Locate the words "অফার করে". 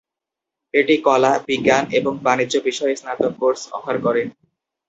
3.77-4.21